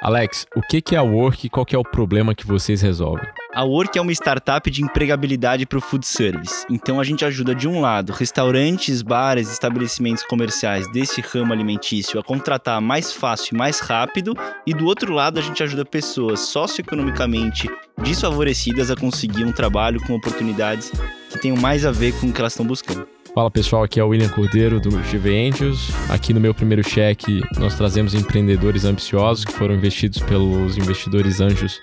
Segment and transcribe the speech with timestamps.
[0.00, 3.26] Alex, o que é a Work e qual é o problema que vocês resolvem?
[3.52, 6.64] A Work é uma startup de empregabilidade para o food service.
[6.70, 12.22] Então a gente ajuda de um lado restaurantes, bares, estabelecimentos comerciais desse ramo alimentício a
[12.22, 17.68] contratar mais fácil e mais rápido, e do outro lado a gente ajuda pessoas socioeconomicamente
[18.00, 20.92] desfavorecidas a conseguir um trabalho com oportunidades
[21.28, 23.17] que tenham mais a ver com o que elas estão buscando.
[23.38, 25.92] Fala pessoal, aqui é o William Cordeiro do GV Angels.
[26.10, 31.80] Aqui no meu primeiro cheque, nós trazemos empreendedores ambiciosos que foram investidos pelos investidores anjos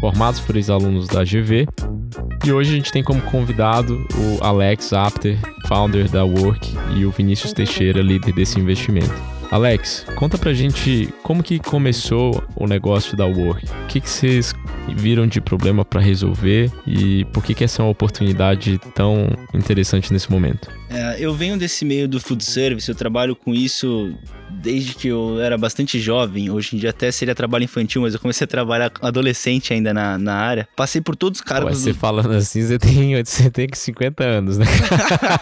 [0.00, 1.68] formados por ex-alunos da GV.
[2.42, 7.10] E hoje a gente tem como convidado o Alex Apter, founder da Work, e o
[7.10, 9.33] Vinícius Teixeira, líder desse investimento.
[9.54, 13.64] Alex, conta pra gente como que começou o negócio da Work.
[13.84, 14.52] O que, que vocês
[14.96, 20.12] viram de problema para resolver e por que, que essa é uma oportunidade tão interessante
[20.12, 20.68] nesse momento?
[20.90, 24.12] É, eu venho desse meio do food service, eu trabalho com isso
[24.64, 26.50] desde que eu era bastante jovem.
[26.50, 30.16] Hoje em dia até seria trabalho infantil, mas eu comecei a trabalhar adolescente ainda na,
[30.18, 30.66] na área.
[30.74, 31.78] Passei por todos os cargos.
[31.78, 31.98] Você do...
[31.98, 34.64] falando assim, você tem, você tem 50 anos, né?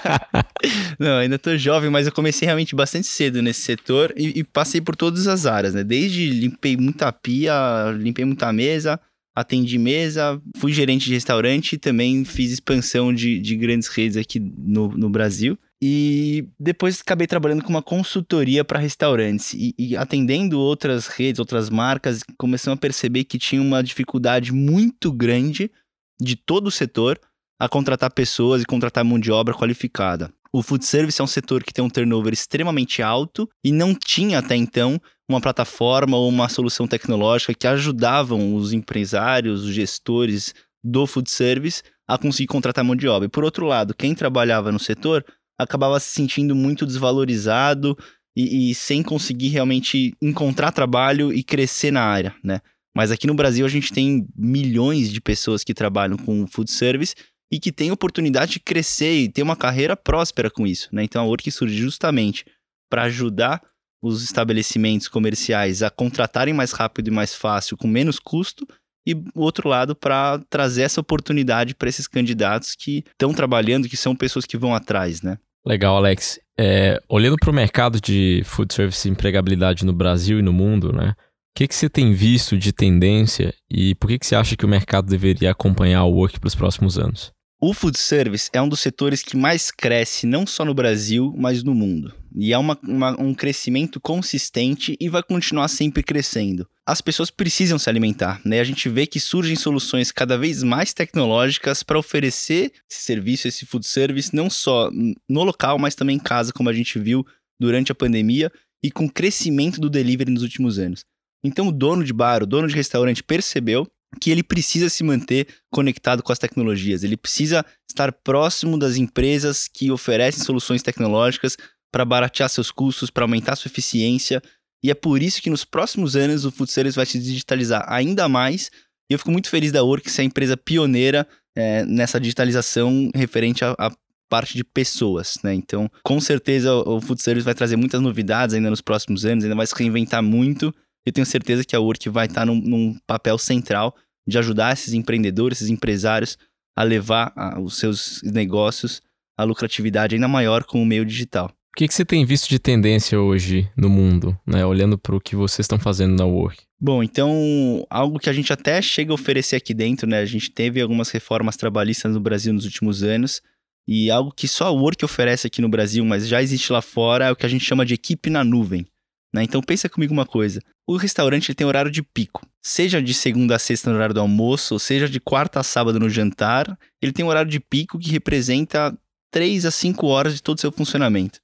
[0.99, 4.81] Não, ainda tô jovem, mas eu comecei realmente bastante cedo nesse setor e, e passei
[4.81, 5.85] por todas as áreas, né?
[5.85, 7.55] Desde limpei muita pia,
[7.97, 8.99] limpei muita mesa,
[9.35, 14.41] atendi mesa, fui gerente de restaurante e também fiz expansão de, de grandes redes aqui
[14.41, 15.57] no, no Brasil.
[15.85, 21.69] E depois acabei trabalhando com uma consultoria para restaurantes e, e, atendendo outras redes, outras
[21.69, 25.73] marcas, começamos a perceber que tinha uma dificuldade muito grande
[26.21, 27.19] de todo o setor
[27.61, 30.33] a contratar pessoas e contratar mão de obra qualificada.
[30.53, 34.39] O food service é um setor que tem um turnover extremamente alto e não tinha
[34.39, 41.09] até então uma plataforma ou uma solução tecnológica que ajudavam os empresários, os gestores do
[41.09, 43.27] food service a conseguir contratar mão de obra.
[43.27, 45.25] E por outro lado, quem trabalhava no setor
[45.59, 47.97] acabava se sentindo muito desvalorizado
[48.37, 52.61] e, e, sem conseguir realmente encontrar trabalho e crescer na área, né?
[52.97, 57.15] Mas aqui no Brasil a gente tem milhões de pessoas que trabalham com food service
[57.51, 61.05] e que têm oportunidade de crescer e ter uma carreira próspera com isso, né?
[61.05, 62.45] Então a Work surge justamente
[62.91, 63.63] para ajudar
[64.03, 68.67] os estabelecimentos comerciais a contratarem mais rápido e mais fácil, com menos custo,
[69.07, 73.97] e o outro lado para trazer essa oportunidade para esses candidatos que estão trabalhando, que
[73.97, 75.39] são pessoas que vão atrás, né?
[75.65, 76.41] Legal, Alex.
[76.59, 80.93] É, olhando para o mercado de food service e empregabilidade no Brasil e no mundo,
[80.93, 81.15] né?
[81.55, 84.65] O que, que você tem visto de tendência e por que, que você acha que
[84.65, 87.31] o mercado deveria acompanhar o Work para os próximos anos?
[87.65, 91.63] O food service é um dos setores que mais cresce, não só no Brasil, mas
[91.63, 92.13] no mundo.
[92.35, 96.67] E é uma, uma, um crescimento consistente e vai continuar sempre crescendo.
[96.85, 98.59] As pessoas precisam se alimentar, né?
[98.59, 103.65] A gente vê que surgem soluções cada vez mais tecnológicas para oferecer esse serviço, esse
[103.65, 107.25] food service, não só no local, mas também em casa, como a gente viu
[107.61, 108.51] durante a pandemia
[108.83, 111.05] e com o crescimento do delivery nos últimos anos.
[111.45, 113.87] Então, o dono de bar, o dono de restaurante percebeu
[114.21, 119.69] que ele precisa se manter conectado com as tecnologias, ele precisa estar próximo das empresas
[119.69, 121.57] que oferecem soluções tecnológicas
[121.91, 124.43] para baratear seus custos, para aumentar sua eficiência.
[124.83, 128.71] E é por isso que nos próximos anos o Service vai se digitalizar ainda mais.
[129.11, 133.65] E eu fico muito feliz da Work ser a empresa pioneira é, nessa digitalização referente
[133.65, 133.93] à,
[134.33, 135.53] parte de pessoas, né?
[135.53, 139.67] Então, com certeza o Service vai trazer muitas novidades ainda nos próximos anos, ainda vai
[139.67, 140.75] se reinventar muito
[141.05, 143.95] eu tenho certeza que a Work vai estar num, num papel central
[144.27, 146.39] de ajudar esses empreendedores, esses empresários
[146.77, 149.03] a levar a, os seus negócios
[149.37, 151.51] à lucratividade ainda maior com o meio digital.
[151.75, 154.65] O que, que você tem visto de tendência hoje no mundo, né?
[154.65, 156.63] olhando para o que vocês estão fazendo na Work?
[156.79, 160.19] Bom, então, algo que a gente até chega a oferecer aqui dentro, né?
[160.19, 163.41] A gente teve algumas reformas trabalhistas no Brasil nos últimos anos,
[163.87, 167.27] e algo que só a Work oferece aqui no Brasil, mas já existe lá fora,
[167.27, 168.87] é o que a gente chama de equipe na nuvem.
[169.33, 169.45] Né?
[169.45, 170.61] Então pensa comigo uma coisa.
[170.87, 172.47] O restaurante ele tem horário de pico.
[172.63, 175.99] Seja de segunda a sexta no horário do almoço, ou seja de quarta a sábado
[175.99, 178.97] no jantar, ele tem um horário de pico que representa
[179.33, 181.41] 3 a 5 horas de todo o seu funcionamento.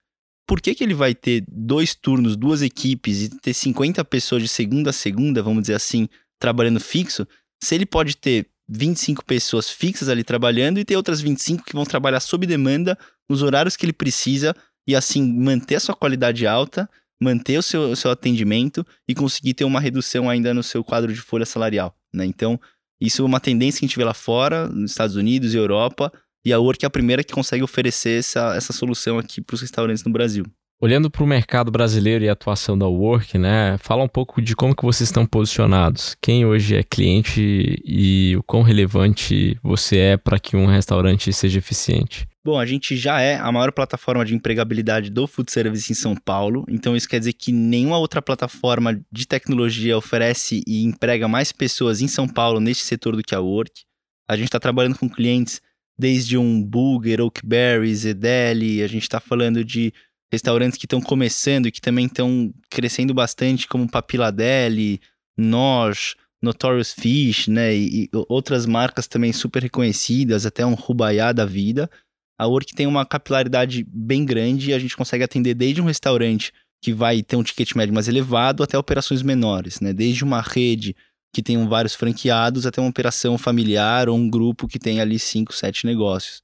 [0.46, 4.48] Por que, que ele vai ter dois turnos, duas equipes e ter 50 pessoas de
[4.48, 6.08] segunda a segunda, vamos dizer assim,
[6.38, 7.26] trabalhando fixo,
[7.62, 11.84] se ele pode ter 25 pessoas fixas ali trabalhando e ter outras 25 que vão
[11.84, 12.98] trabalhar sob demanda
[13.28, 14.54] nos horários que ele precisa
[14.86, 16.88] e assim manter a sua qualidade alta
[17.20, 21.12] manter o seu, o seu atendimento e conseguir ter uma redução ainda no seu quadro
[21.12, 22.24] de folha salarial, né?
[22.24, 22.60] Então,
[23.00, 26.12] isso é uma tendência que a gente vê lá fora, nos Estados Unidos e Europa,
[26.44, 29.60] e a Work é a primeira que consegue oferecer essa, essa solução aqui para os
[29.60, 30.44] restaurantes no Brasil.
[30.80, 33.76] Olhando para o mercado brasileiro e a atuação da Work, né?
[33.78, 36.16] Fala um pouco de como que vocês estão posicionados.
[36.22, 41.58] Quem hoje é cliente e o quão relevante você é para que um restaurante seja
[41.58, 42.28] eficiente.
[42.48, 46.16] Bom, a gente já é a maior plataforma de empregabilidade do food service em São
[46.16, 51.52] Paulo, então isso quer dizer que nenhuma outra plataforma de tecnologia oferece e emprega mais
[51.52, 53.82] pessoas em São Paulo neste setor do que a Work.
[54.26, 55.60] A gente está trabalhando com clientes
[55.98, 59.92] desde um Burger, Oakberry, Zedeli, a gente está falando de
[60.32, 65.02] restaurantes que estão começando e que também estão crescendo bastante, como Papiladelli,
[65.36, 71.44] Nós, Notorious Fish, né, e, e outras marcas também super reconhecidas, até um Rubaiá da
[71.44, 71.90] vida.
[72.38, 76.52] A Work tem uma capilaridade bem grande e a gente consegue atender desde um restaurante
[76.80, 79.92] que vai ter um ticket médio mais elevado até operações menores, né?
[79.92, 80.94] Desde uma rede
[81.34, 85.52] que tem vários franqueados até uma operação familiar ou um grupo que tem ali 5,
[85.52, 86.42] 7 negócios.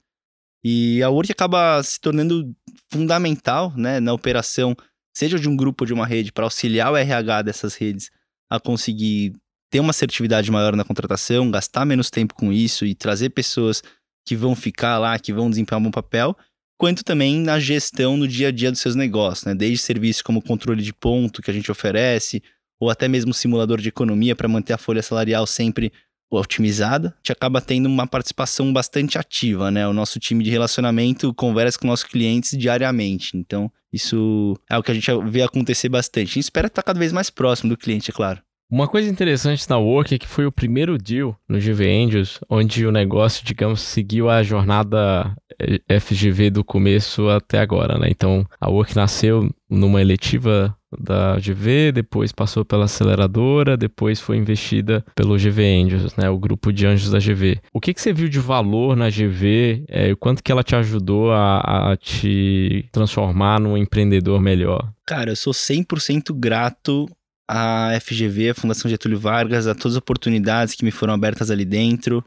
[0.63, 2.53] E a Work acaba se tornando
[2.91, 4.75] fundamental né, na operação,
[5.15, 8.09] seja de um grupo ou de uma rede, para auxiliar o RH dessas redes
[8.49, 9.33] a conseguir
[9.71, 13.81] ter uma assertividade maior na contratação, gastar menos tempo com isso e trazer pessoas
[14.25, 16.35] que vão ficar lá, que vão desempenhar um bom papel,
[16.77, 19.53] quanto também na gestão no dia a dia dos seus negócios, né?
[19.53, 22.41] Desde serviços como controle de ponto que a gente oferece,
[22.79, 25.91] ou até mesmo simulador de economia para manter a folha salarial sempre
[26.29, 29.87] otimizada, a gente acaba tendo uma participação bastante ativa, né?
[29.87, 33.37] O nosso time de relacionamento conversa com nossos clientes diariamente.
[33.37, 36.31] Então, isso é o que a gente vê acontecer bastante.
[36.31, 38.44] A gente espera estar cada vez mais próximo do cliente, é claro.
[38.69, 42.85] Uma coisa interessante na Work é que foi o primeiro deal no GV Angels onde
[42.85, 48.07] o negócio, digamos, seguiu a jornada eh, FGV do começo até agora, né?
[48.09, 55.05] Então, a Work nasceu numa eletiva da GV, depois passou pela aceleradora, depois foi investida
[55.13, 57.59] pelo GV Angels, né, o grupo de anjos da GV.
[57.73, 60.75] O que, que você viu de valor na GV é, o quanto que ela te
[60.75, 64.91] ajudou a, a te transformar num empreendedor melhor?
[65.05, 67.07] Cara, eu sou 100% grato
[67.47, 71.65] a FGV, a Fundação Getúlio Vargas, a todas as oportunidades que me foram abertas ali
[71.65, 72.25] dentro.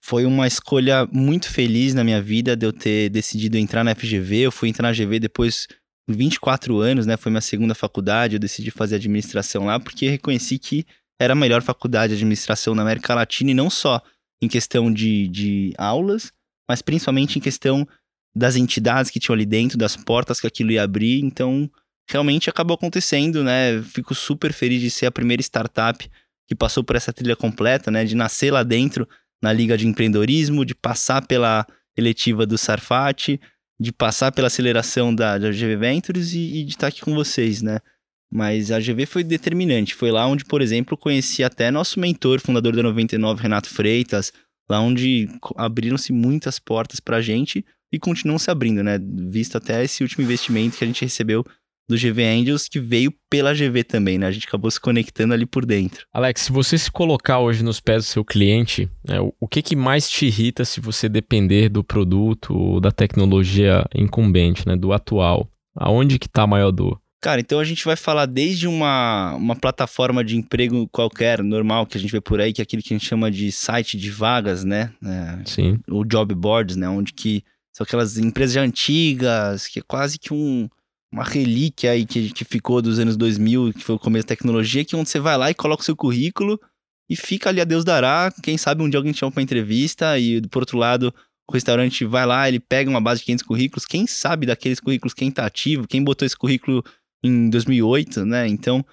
[0.00, 4.40] Foi uma escolha muito feliz na minha vida de eu ter decidido entrar na FGV.
[4.40, 5.66] Eu fui entrar na GV depois
[6.08, 7.16] de 24 anos, né?
[7.16, 8.36] Foi minha segunda faculdade.
[8.36, 10.84] Eu decidi fazer administração lá porque reconheci que
[11.18, 14.02] era a melhor faculdade de administração na América Latina e não só
[14.42, 16.32] em questão de, de aulas,
[16.68, 17.86] mas principalmente em questão
[18.36, 21.20] das entidades que tinham ali dentro, das portas que aquilo ia abrir.
[21.24, 21.70] Então,
[22.08, 23.82] realmente acabou acontecendo, né?
[23.82, 26.08] Fico super feliz de ser a primeira startup
[26.46, 28.04] que passou por essa trilha completa, né?
[28.04, 29.08] De nascer lá dentro
[29.42, 31.66] na Liga de Empreendedorismo, de passar pela
[31.96, 33.40] eletiva do Sarfat,
[33.78, 37.62] de passar pela aceleração da, da GV Ventures e, e de estar aqui com vocês,
[37.62, 37.78] né?
[38.32, 39.94] Mas a GV foi determinante.
[39.94, 44.32] Foi lá onde, por exemplo, conheci até nosso mentor, fundador da 99, Renato Freitas,
[44.68, 48.98] lá onde abriram-se muitas portas para a gente e continuam se abrindo, né?
[49.00, 51.44] Visto até esse último investimento que a gente recebeu
[51.88, 54.26] do GV Angels, que veio pela GV também, né?
[54.26, 56.06] A gente acabou se conectando ali por dentro.
[56.12, 59.76] Alex, se você se colocar hoje nos pés do seu cliente, né, o que, que
[59.76, 64.76] mais te irrita se você depender do produto ou da tecnologia incumbente, né?
[64.76, 65.48] Do atual?
[65.76, 67.00] Aonde que tá a maior dor?
[67.20, 71.96] Cara, então a gente vai falar desde uma, uma plataforma de emprego qualquer, normal, que
[71.96, 74.10] a gente vê por aí, que é aquele que a gente chama de site de
[74.10, 74.92] vagas, né?
[75.02, 75.78] É, Sim.
[75.88, 76.86] O job boards, né?
[76.86, 77.42] Onde que
[77.72, 80.68] são aquelas empresas antigas, que é quase que um
[81.14, 84.84] uma relíquia aí que, que ficou dos anos 2000, que foi o começo da tecnologia,
[84.84, 86.60] que onde você vai lá e coloca o seu currículo
[87.08, 88.34] e fica ali a Deus dará.
[88.42, 91.14] Quem sabe um dia alguém te chama pra entrevista e, por outro lado,
[91.48, 93.86] o restaurante vai lá, ele pega uma base de 500 currículos.
[93.86, 96.82] Quem sabe daqueles currículos quem tá ativo, quem botou esse currículo
[97.22, 98.48] em 2008, né?
[98.48, 98.84] Então,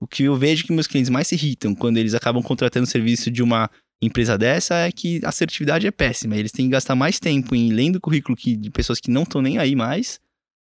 [0.00, 2.90] o que eu vejo que meus clientes mais se irritam quando eles acabam contratando o
[2.90, 3.70] serviço de uma
[4.02, 6.36] empresa dessa é que a assertividade é péssima.
[6.36, 9.22] Eles têm que gastar mais tempo em lendo o currículo que, de pessoas que não
[9.22, 10.18] estão nem aí mais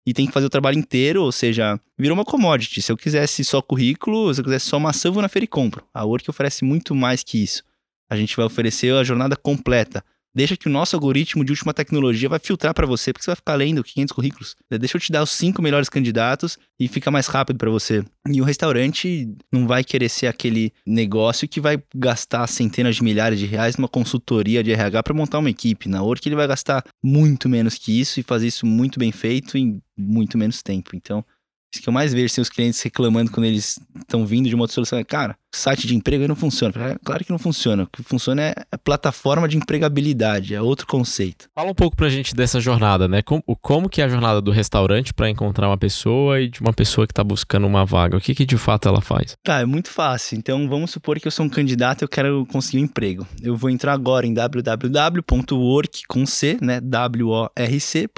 [0.06, 2.82] e tem que fazer o trabalho inteiro, ou seja, virou uma commodity.
[2.82, 5.48] Se eu quisesse só currículo, se eu quisesse só maçã, eu vou na feira e
[5.48, 5.86] compro.
[5.94, 7.64] A Work oferece muito mais que isso.
[8.10, 10.04] A gente vai oferecer a jornada completa.
[10.34, 13.36] Deixa que o nosso algoritmo de última tecnologia vai filtrar para você, porque você vai
[13.36, 14.56] ficar lendo 500 currículos.
[14.70, 18.04] Deixa eu te dar os cinco melhores candidatos e fica mais rápido para você.
[18.30, 23.40] E o restaurante não vai querer ser aquele negócio que vai gastar centenas de milhares
[23.40, 25.90] de reais numa consultoria de RH para montar uma equipe.
[25.90, 29.58] Na Work ele vai gastar muito menos que isso e fazer isso muito bem feito
[29.58, 30.96] em muito menos tempo.
[30.96, 31.24] Então,
[31.72, 34.64] isso que eu mais vejo, assim, os clientes reclamando quando eles estão vindo de uma
[34.64, 35.02] outra solução.
[35.06, 36.74] Cara, site de emprego aí não funciona.
[36.76, 37.84] É, claro que não funciona.
[37.84, 41.48] O que funciona é a plataforma de empregabilidade, é outro conceito.
[41.56, 43.22] Fala um pouco pra gente dessa jornada, né?
[43.22, 46.74] Como, como que é a jornada do restaurante para encontrar uma pessoa e de uma
[46.74, 48.18] pessoa que tá buscando uma vaga?
[48.18, 49.38] O que que de fato ela faz?
[49.42, 50.38] Tá, é muito fácil.
[50.38, 53.26] Então, vamos supor que eu sou um candidato e eu quero conseguir um emprego.
[53.42, 56.82] Eu vou entrar agora em www.work, com C, né?
[56.82, 58.12] W-O-R-C.com.br.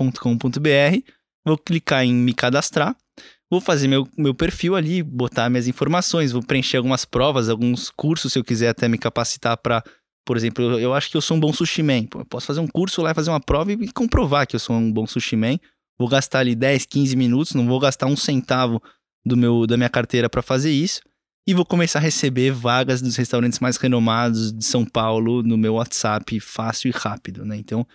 [1.46, 2.96] Vou clicar em me cadastrar
[3.54, 8.34] vou fazer meu, meu perfil ali, botar minhas informações, vou preencher algumas provas, alguns cursos,
[8.34, 9.84] se eu quiser até me capacitar para
[10.26, 12.08] Por exemplo, eu, eu acho que eu sou um bom sushi man.
[12.16, 14.92] Eu posso fazer um curso lá, fazer uma prova e comprovar que eu sou um
[14.92, 15.60] bom sushi man.
[16.00, 18.82] Vou gastar ali 10, 15 minutos, não vou gastar um centavo
[19.24, 21.02] do meu, da minha carteira para fazer isso.
[21.48, 25.76] E vou começar a receber vagas dos restaurantes mais renomados de São Paulo no meu
[25.76, 27.58] WhatsApp fácil e rápido, né?
[27.58, 27.86] Então,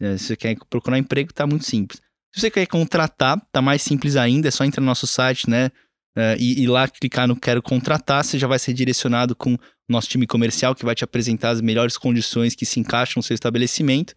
[0.00, 2.02] é, se você quer procurar emprego, tá muito simples.
[2.32, 5.70] Se você quer contratar, tá mais simples ainda, é só entrar no nosso site, né?
[6.16, 9.58] Uh, e, e, lá clicar no Quero Contratar, você já vai ser direcionado com o
[9.88, 13.34] nosso time comercial que vai te apresentar as melhores condições que se encaixam no seu
[13.34, 14.14] estabelecimento.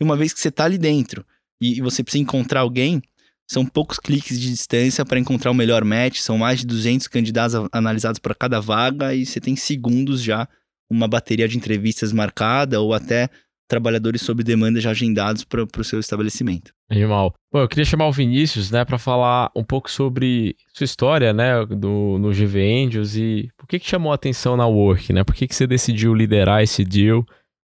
[0.00, 1.24] E uma vez que você está ali dentro
[1.60, 3.00] e, e, você precisa encontrar alguém,
[3.48, 7.68] são poucos cliques de distância para encontrar o melhor match, são mais de 200 candidatos
[7.72, 10.48] analisados para cada vaga e você tem segundos já
[10.90, 13.30] uma bateria de entrevistas marcada ou até
[13.68, 16.75] trabalhadores sob demanda já agendados para o seu estabelecimento.
[16.88, 17.34] Animal.
[17.52, 21.64] Bom, eu queria chamar o Vinícius, né, para falar um pouco sobre sua história, né,
[21.66, 25.24] do, no GV Angels e por que que chamou a atenção na Work, né?
[25.24, 27.24] Por que que você decidiu liderar esse deal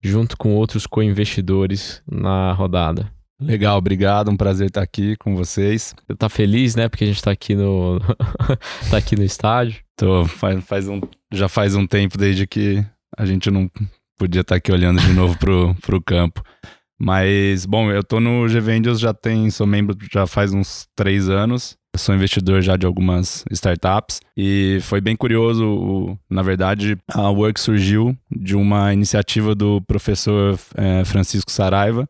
[0.02, 3.12] junto com outros co-investidores na rodada?
[3.40, 5.94] Legal, obrigado, um prazer estar aqui com vocês.
[6.06, 8.00] Você tá feliz, né, porque a gente tá aqui no
[8.90, 9.80] tá aqui no estádio?
[9.96, 11.00] Tô, faz, faz um,
[11.32, 12.84] já faz um tempo desde que
[13.16, 13.70] a gente não
[14.18, 16.42] podia estar aqui olhando de novo pro, pro campo.
[16.98, 21.76] Mas, bom, eu tô no GVendios já tem, sou membro já faz uns três anos.
[21.96, 26.18] sou investidor já de algumas startups e foi bem curioso.
[26.30, 32.08] Na verdade, a Work surgiu de uma iniciativa do professor é, Francisco Saraiva.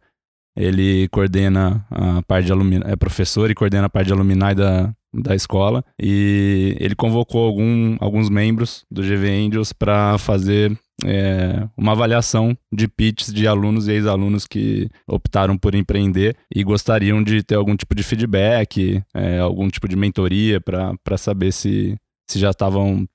[0.57, 4.95] Ele coordena a parte de alumni, é professor e coordena a parte de alumni da,
[5.15, 5.85] da escola.
[6.01, 12.87] E ele convocou algum, alguns membros do GV Angels para fazer é, uma avaliação de
[12.87, 17.95] pitches de alunos e ex-alunos que optaram por empreender e gostariam de ter algum tipo
[17.95, 21.97] de feedback, é, algum tipo de mentoria para saber se,
[22.29, 23.07] se já estavam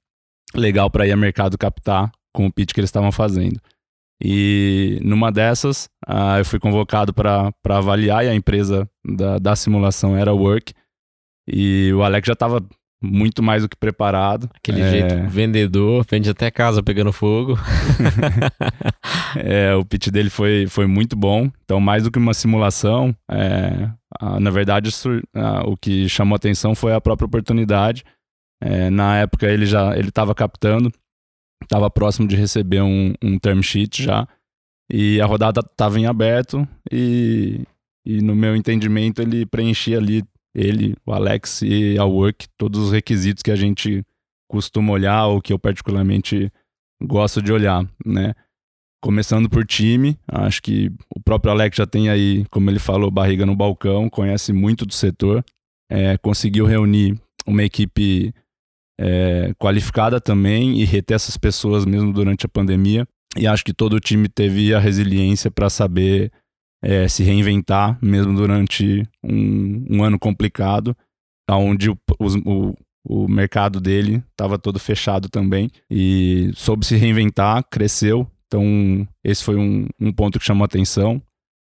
[0.56, 3.60] legal para ir ao mercado captar com o pitch que eles estavam fazendo.
[4.22, 10.15] E numa dessas, uh, eu fui convocado para avaliar e a empresa da, da simulação
[10.15, 10.74] era Work.
[11.51, 12.63] E o Alex já estava
[13.01, 14.50] muito mais do que preparado.
[14.56, 14.89] Aquele é...
[14.89, 17.58] jeito vendedor, vende até casa pegando fogo.
[19.38, 21.50] é, o pitch dele foi, foi muito bom.
[21.63, 23.89] Então, mais do que uma simulação, é,
[24.20, 24.89] a, na verdade,
[25.34, 28.03] a, o que chamou atenção foi a própria oportunidade.
[28.62, 30.91] É, na época, ele já ele estava captando,
[31.63, 34.27] estava próximo de receber um, um term sheet já.
[34.91, 37.63] E a rodada estava em aberto e,
[38.03, 40.24] e, no meu entendimento, ele preenchia ali
[40.60, 44.04] ele, o Alex e a Work, todos os requisitos que a gente
[44.50, 46.51] costuma olhar ou que eu particularmente
[47.01, 48.34] gosto de olhar, né?
[49.01, 53.46] Começando por time, acho que o próprio Alex já tem aí, como ele falou, barriga
[53.46, 55.42] no balcão, conhece muito do setor,
[55.89, 58.34] é, conseguiu reunir uma equipe
[59.00, 63.08] é, qualificada também e reter essas pessoas mesmo durante a pandemia.
[63.38, 66.30] E acho que todo o time teve a resiliência para saber
[66.81, 70.95] é, se reinventar, mesmo durante um, um ano complicado,
[71.50, 72.74] onde o, o,
[73.05, 75.69] o mercado dele estava todo fechado também.
[75.89, 78.29] E soube se reinventar, cresceu.
[78.48, 81.21] Então, esse foi um, um ponto que chamou atenção.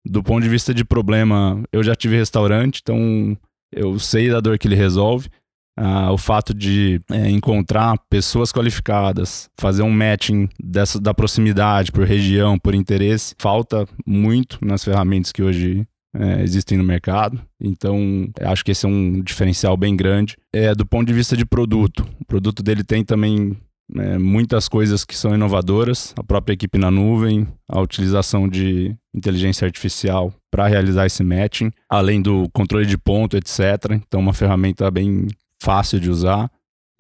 [0.04, 3.36] Do ponto de vista de problema, eu já tive restaurante, então
[3.72, 5.28] eu sei da dor que ele resolve.
[5.76, 12.06] Ah, o fato de é, encontrar pessoas qualificadas, fazer um matching dessa, da proximidade por
[12.06, 15.87] região, por interesse, falta muito nas ferramentas que hoje
[16.18, 17.38] é, existem no mercado.
[17.61, 20.37] Então, acho que esse é um diferencial bem grande.
[20.50, 23.54] É, do ponto de vista de produto, o produto dele tem também
[23.95, 29.66] é, muitas coisas que são inovadoras, a própria equipe na nuvem, a utilização de inteligência
[29.66, 33.61] artificial para realizar esse matching, além do controle de ponto, etc.
[33.92, 35.26] Então, uma ferramenta bem
[35.66, 36.49] fácil de usar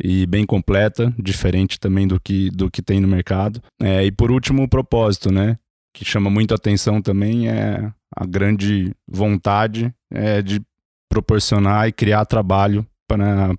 [0.02, 3.62] e bem completa, diferente também do que, do que tem no mercado.
[3.80, 5.56] É, e por último, o propósito, né?
[5.94, 10.60] Que chama muito atenção também é a grande vontade é, de
[11.08, 12.84] proporcionar e criar trabalho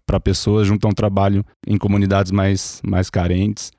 [0.06, 3.72] para pessoas junto a um trabalho em comunidades mais, mais carentes,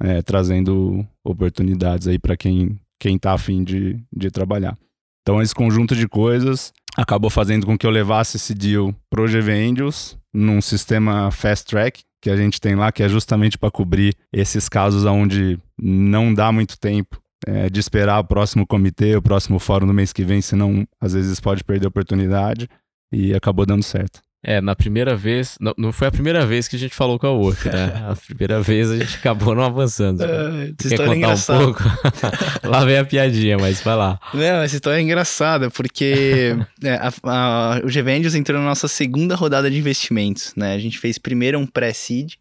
[0.00, 4.74] é, trazendo oportunidades aí para quem quem está afim de, de trabalhar.
[5.20, 9.52] Então esse conjunto de coisas acabou fazendo com que eu levasse esse deal pro GV
[9.52, 14.14] Angels num sistema fast track que a gente tem lá, que é justamente para cobrir
[14.32, 19.58] esses casos onde não dá muito tempo é, de esperar o próximo comitê, o próximo
[19.58, 22.68] fórum do mês que vem, senão às vezes pode perder a oportunidade
[23.12, 24.20] e acabou dando certo.
[24.48, 27.26] É, na primeira vez, não, não foi a primeira vez que a gente falou com
[27.26, 28.06] a outra, né?
[28.08, 30.20] A primeira vez a gente acabou não avançando.
[30.20, 31.58] Uh, Quer contar engraçada.
[31.58, 31.82] um pouco?
[32.62, 34.20] lá vem a piadinha, mas vai lá.
[34.32, 39.34] Não, essa história é engraçada, porque é, a, a, o Gvendios entrou na nossa segunda
[39.34, 40.74] rodada de investimentos, né?
[40.74, 42.34] A gente fez primeiro um pré-seed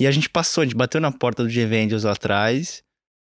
[0.00, 2.82] e a gente passou, a gente bateu na porta do Gvendios lá atrás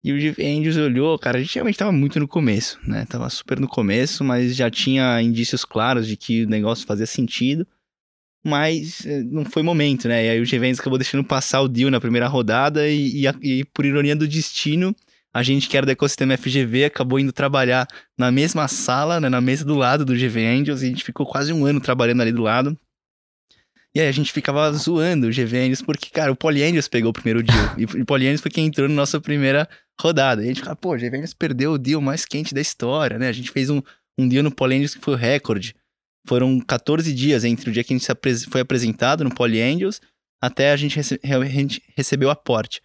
[0.04, 3.06] E o GV Angels olhou, cara, a gente realmente tava muito no começo, né?
[3.08, 7.68] Tava super no começo, mas já tinha indícios claros de que o negócio fazia sentido.
[8.46, 10.26] Mas eh, não foi momento, né?
[10.26, 13.60] E aí o GV Angels acabou deixando passar o deal na primeira rodada e, e,
[13.60, 14.94] e por ironia do destino,
[15.34, 19.42] a gente que era do ecossistema FGV acabou indo trabalhar na mesma sala, né, na
[19.42, 22.32] mesa do lado do GV Angels, e a gente ficou quase um ano trabalhando ali
[22.32, 22.78] do lado.
[23.96, 27.12] E aí a gente ficava zoando o GV Angels, porque, cara, o Poly Angels pegou
[27.12, 27.74] o primeiro deal.
[27.78, 29.68] e o Poly Angels foi quem entrou na nossa primeira
[30.00, 30.42] rodada.
[30.42, 33.20] E a gente ficava, pô, o GV Angels perdeu o deal mais quente da história,
[33.20, 33.28] né?
[33.28, 33.82] A gente fez um,
[34.18, 35.76] um deal no Poly Angels que foi o recorde.
[36.26, 40.00] Foram 14 dias entre o dia que a gente foi apresentado no Poly Angels
[40.42, 42.82] até a gente, rece a gente recebeu o aporte.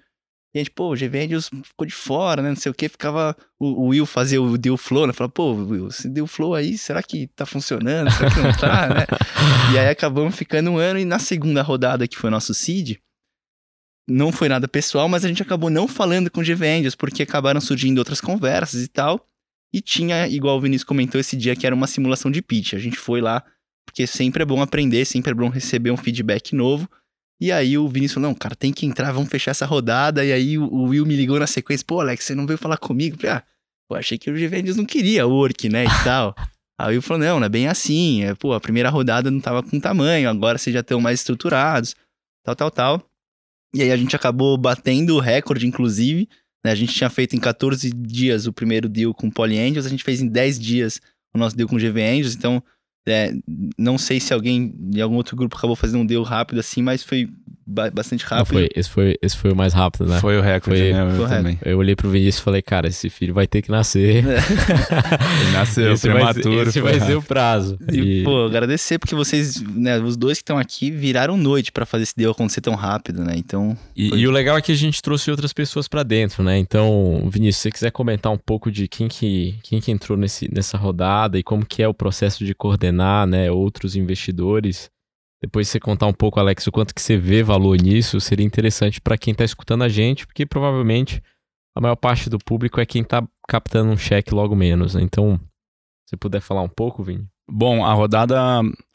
[0.54, 2.50] E a gente, pô, o G-Vendios ficou de fora, né?
[2.50, 3.36] Não sei o que, ficava.
[3.58, 5.12] O, o Will fazia o Deal Flow, né?
[5.12, 8.10] Falava, pô, Will, esse Deal Flow aí, será que tá funcionando?
[8.10, 9.06] Será que não tá, né?
[9.74, 12.98] E aí acabamos ficando um ano e na segunda rodada, que foi o nosso seed,
[14.08, 17.60] não foi nada pessoal, mas a gente acabou não falando com o G-Vendios, porque acabaram
[17.60, 19.26] surgindo outras conversas e tal.
[19.72, 22.74] E tinha, igual o Vinícius comentou esse dia, que era uma simulação de pitch.
[22.74, 23.44] A gente foi lá,
[23.86, 26.88] porque sempre é bom aprender, sempre é bom receber um feedback novo.
[27.40, 30.24] E aí o Vinícius falou, não, cara, tem que entrar, vamos fechar essa rodada.
[30.24, 33.16] E aí o Will me ligou na sequência, pô, Alex, você não veio falar comigo?
[33.16, 33.44] Eu falei, ah,
[33.90, 36.34] eu achei que o Givendes não queria work, né, e tal.
[36.78, 38.24] aí o Will falou, não, não é bem assim.
[38.24, 41.94] É, pô, a primeira rodada não tava com tamanho, agora vocês já estão mais estruturados,
[42.44, 43.10] tal, tal, tal.
[43.74, 46.28] E aí a gente acabou batendo o recorde, inclusive.
[46.68, 49.88] Né, a gente tinha feito em 14 dias o primeiro deal com Poly Angels, a
[49.88, 51.00] gente fez em 10 dias
[51.34, 52.62] o nosso deal com GV Angels, então
[53.08, 53.32] é,
[53.78, 57.02] não sei se alguém de algum outro grupo acabou fazendo um deal rápido assim, mas
[57.02, 57.30] foi
[57.68, 58.54] bastante rápido.
[58.54, 60.18] Não, foi, esse, foi, esse foi o mais rápido, né?
[60.20, 61.10] Foi o recorde, foi, né?
[61.14, 61.58] Foi eu, também.
[61.62, 64.24] eu olhei pro Vinícius e falei, cara, esse filho vai ter que nascer.
[64.26, 64.38] É.
[65.42, 66.56] Ele nasceu, esse prematuro.
[66.56, 67.06] Vai, esse vai rápido.
[67.06, 67.78] ser o prazo.
[67.92, 71.84] E, e, pô, agradecer porque vocês, né, os dois que estão aqui viraram noite para
[71.84, 73.34] fazer esse deal acontecer tão rápido, né?
[73.36, 73.76] Então...
[73.94, 74.18] E, foi...
[74.18, 76.56] e o legal é que a gente trouxe outras pessoas para dentro, né?
[76.56, 80.50] Então, Vinícius, se você quiser comentar um pouco de quem que, quem que entrou nesse,
[80.52, 84.90] nessa rodada e como que é o processo de coordenar, né, outros investidores
[85.40, 89.00] depois você contar um pouco, Alex, o quanto que você vê valor nisso, seria interessante
[89.00, 91.22] para quem está escutando a gente, porque provavelmente
[91.76, 94.94] a maior parte do público é quem está captando um cheque logo menos.
[94.94, 95.02] Né?
[95.02, 95.38] Então,
[96.08, 97.24] se puder falar um pouco, Vini.
[97.48, 98.36] Bom, a rodada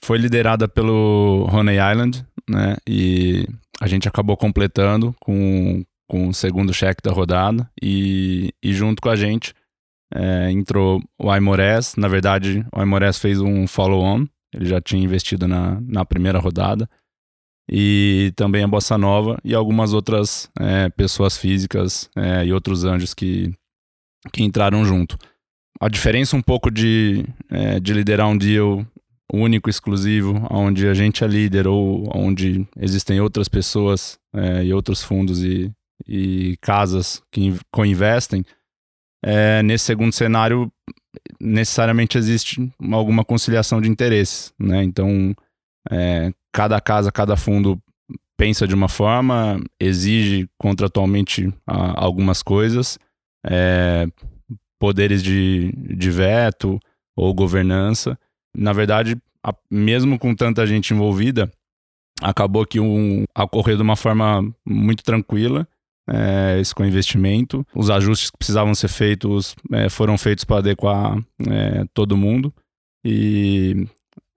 [0.03, 2.75] foi liderada pelo Honey Island, né?
[2.87, 3.47] E
[3.81, 7.67] a gente acabou completando com, com o segundo cheque da rodada.
[7.81, 9.55] E, e junto com a gente
[10.13, 11.95] é, entrou o Aimores.
[11.95, 16.89] Na verdade, o Aimores fez um follow-on ele já tinha investido na, na primeira rodada.
[17.69, 23.13] E também a Bossa Nova e algumas outras é, pessoas físicas é, e outros anjos
[23.13, 23.53] que,
[24.31, 25.17] que entraram junto.
[25.79, 28.85] A diferença um pouco de, é, de liderar um deal
[29.31, 35.01] único, exclusivo, onde a gente é líder ou onde existem outras pessoas é, e outros
[35.01, 35.71] fundos e,
[36.07, 38.45] e casas que co-investem,
[39.23, 40.71] é, nesse segundo cenário
[41.39, 44.83] necessariamente existe alguma conciliação de interesses, né?
[44.83, 45.33] Então,
[45.89, 47.81] é, cada casa, cada fundo
[48.37, 52.97] pensa de uma forma, exige contratualmente a, algumas coisas,
[53.45, 54.05] é,
[54.79, 56.79] poderes de, de veto
[57.15, 58.19] ou governança.
[58.55, 61.49] Na verdade, a, mesmo com tanta gente envolvida,
[62.21, 65.67] acabou que um, ocorreu de uma forma muito tranquila
[66.09, 67.65] é, esse co-investimento.
[67.75, 71.17] Os ajustes que precisavam ser feitos é, foram feitos para adequar
[71.49, 72.53] é, todo mundo.
[73.05, 73.87] E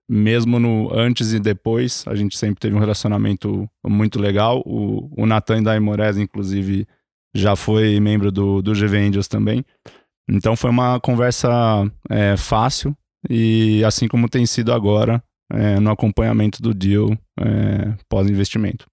[0.09, 4.61] mesmo no antes e depois, a gente sempre teve um relacionamento muito legal.
[4.65, 6.87] O, o Nathan Daimores, inclusive,
[7.35, 9.63] já foi membro do, do GV Angels também.
[10.29, 11.49] Então foi uma conversa
[12.09, 12.95] é, fácil
[13.29, 18.85] e assim como tem sido agora é, no acompanhamento do deal é, pós-investimento.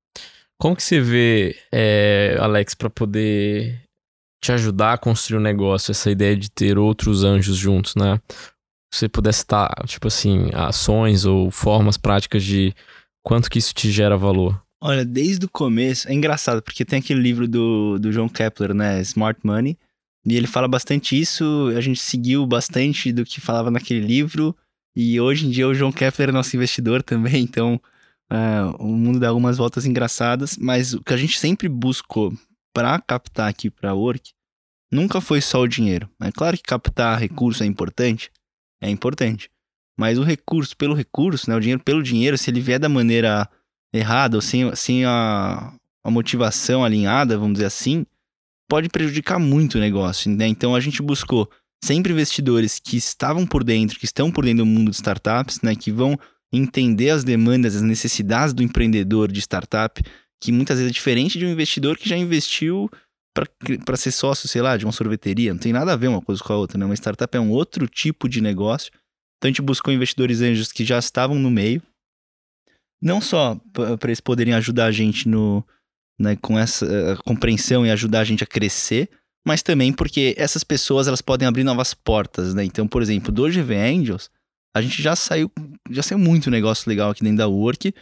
[0.58, 3.82] Como que você vê, é, Alex, para poder
[4.42, 8.20] te ajudar a construir um negócio, essa ideia de ter outros anjos juntos, né?
[8.92, 12.74] Se você pudesse estar, tipo assim, ações ou formas práticas de
[13.24, 14.62] quanto que isso te gera valor.
[14.82, 19.00] Olha, desde o começo, é engraçado, porque tem aquele livro do, do John Kepler, né?
[19.00, 19.78] Smart Money.
[20.26, 24.54] E ele fala bastante isso, a gente seguiu bastante do que falava naquele livro.
[24.96, 27.80] E hoje em dia o John Kepler é nosso investidor também, então
[28.32, 32.32] Uh, o mundo dá algumas voltas engraçadas, mas o que a gente sempre buscou
[32.72, 34.32] para captar aqui para Work
[34.90, 36.08] nunca foi só o dinheiro.
[36.20, 38.30] É claro que captar recurso é importante,
[38.80, 39.50] é importante.
[39.96, 43.48] Mas o recurso pelo recurso, né, o dinheiro pelo dinheiro, se ele vier da maneira
[43.92, 48.04] errada ou sem, sem a, a motivação alinhada, vamos dizer assim,
[48.68, 50.30] pode prejudicar muito o negócio.
[50.30, 50.48] Né?
[50.48, 51.48] Então a gente buscou
[51.84, 55.76] sempre investidores que estavam por dentro, que estão por dentro do mundo de startups, né,
[55.76, 56.18] que vão
[56.56, 60.02] entender as demandas, as necessidades do empreendedor de startup,
[60.40, 62.90] que muitas vezes é diferente de um investidor que já investiu
[63.84, 65.52] para ser sócio, sei lá, de uma sorveteria.
[65.52, 66.84] Não tem nada a ver uma coisa com a outra, né?
[66.84, 68.92] Uma startup é um outro tipo de negócio.
[69.38, 71.82] Então a gente buscou investidores anjos que já estavam no meio.
[73.02, 73.60] Não só
[73.98, 75.66] para eles poderem ajudar a gente no,
[76.18, 79.10] né, com essa uh, compreensão e ajudar a gente a crescer,
[79.46, 82.64] mas também porque essas pessoas elas podem abrir novas portas, né?
[82.64, 84.30] Então, por exemplo, do GV Angels,
[84.74, 85.50] a gente já saiu,
[85.90, 87.94] já saiu muito negócio legal aqui dentro da Work,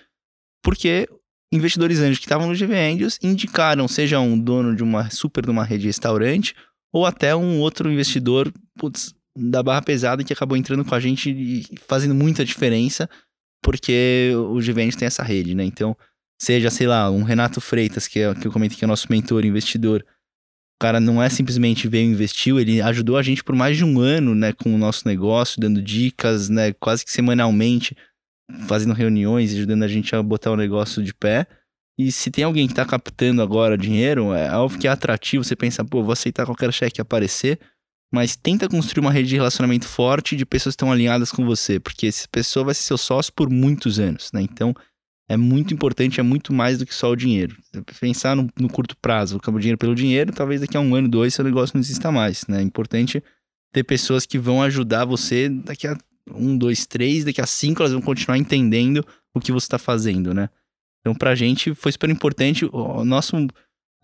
[0.64, 1.08] porque
[1.52, 5.50] investidores anjos que estavam no GV Angels indicaram, seja um dono de uma super de
[5.50, 6.54] uma rede de restaurante,
[6.92, 11.30] ou até um outro investidor putz, da barra pesada que acabou entrando com a gente
[11.30, 13.08] e fazendo muita diferença,
[13.62, 15.64] porque o Angels tem essa rede, né?
[15.64, 15.96] Então,
[16.40, 19.44] seja, sei lá, um Renato Freitas, que, é, que eu comentei que é nosso mentor,
[19.44, 20.04] investidor,
[20.82, 24.00] cara não é simplesmente veio e investiu, ele ajudou a gente por mais de um
[24.00, 27.96] ano, né, com o nosso negócio, dando dicas, né, quase que semanalmente,
[28.66, 31.46] fazendo reuniões, ajudando a gente a botar o negócio de pé.
[31.96, 35.54] E se tem alguém que está captando agora dinheiro, é algo que é atrativo, você
[35.54, 37.60] pensa, pô, vou aceitar qualquer cheque aparecer,
[38.12, 41.78] mas tenta construir uma rede de relacionamento forte de pessoas que estão alinhadas com você,
[41.78, 44.42] porque essa pessoa vai ser seu sócio por muitos anos, né?
[44.42, 44.74] Então,
[45.32, 47.56] é muito importante, é muito mais do que só o dinheiro.
[47.98, 51.08] Pensar no, no curto prazo, acaba o dinheiro pelo dinheiro, talvez daqui a um ano,
[51.08, 52.58] dois, seu negócio não exista mais, né?
[52.58, 53.22] É importante
[53.72, 55.96] ter pessoas que vão ajudar você daqui a
[56.30, 60.34] um, dois, três, daqui a cinco elas vão continuar entendendo o que você está fazendo,
[60.34, 60.50] né?
[61.00, 62.68] Então, pra gente foi super importante.
[62.70, 63.34] O nosso,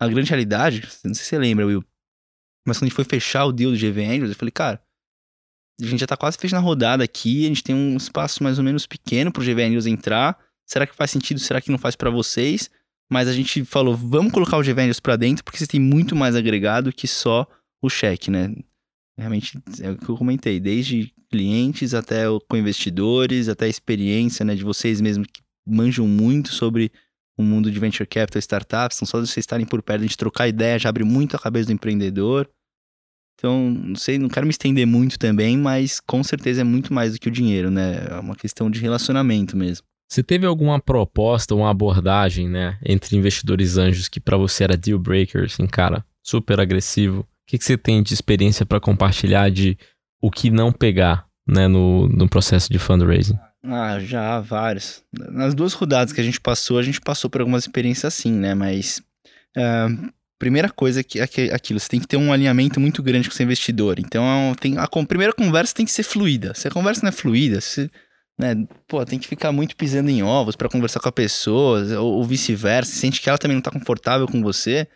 [0.01, 1.83] a grande realidade, não sei se você lembra, Will,
[2.67, 4.81] mas quando a gente foi fechar o deal do GV Angels, eu falei, cara,
[5.79, 8.57] a gente já tá quase fechando a rodada aqui, a gente tem um espaço mais
[8.57, 10.37] ou menos pequeno pro GV Angels entrar.
[10.69, 11.39] Será que faz sentido?
[11.39, 12.69] Será que não faz para vocês?
[13.11, 16.15] Mas a gente falou, vamos colocar o GV Angels pra dentro, porque você tem muito
[16.15, 17.47] mais agregado que só
[17.81, 18.53] o cheque, né?
[19.17, 24.55] Realmente é o que eu comentei, desde clientes até com investidores, até a experiência né,
[24.55, 26.91] de vocês mesmos que manjam muito sobre
[27.37, 30.17] o mundo de venture capital, startups, então só de vocês estarem por perto, a gente
[30.17, 32.49] trocar ideia já abre muito a cabeça do empreendedor.
[33.35, 37.13] Então, não sei, não quero me estender muito também, mas com certeza é muito mais
[37.13, 38.05] do que o dinheiro, né?
[38.09, 39.85] É uma questão de relacionamento mesmo.
[40.09, 44.97] Você teve alguma proposta, uma abordagem, né, entre investidores anjos que para você era deal
[44.97, 47.19] breaker, assim, cara, super agressivo?
[47.19, 49.77] O que, que você tem de experiência para compartilhar de
[50.19, 53.37] o que não pegar, né, no, no processo de fundraising?
[53.63, 55.03] Ah, já, vários.
[55.13, 58.55] Nas duas rodadas que a gente passou, a gente passou por algumas experiências assim, né?
[58.55, 59.01] Mas.
[59.57, 63.33] Uh, primeira coisa que é aquilo, você tem que ter um alinhamento muito grande com
[63.33, 63.99] o seu investidor.
[63.99, 66.53] Então, tem, a, a primeira conversa tem que ser fluida.
[66.55, 67.91] Se a conversa não é fluida, você,
[68.39, 68.55] né,
[68.87, 72.23] pô, tem que ficar muito pisando em ovos para conversar com a pessoa, ou, ou
[72.23, 72.89] vice-versa.
[72.93, 74.87] Sente que ela também não tá confortável com você,